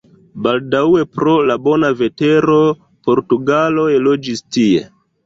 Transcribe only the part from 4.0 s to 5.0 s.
loĝis tie.